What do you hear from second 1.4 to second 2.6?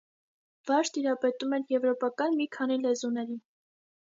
էր եվրոպական մի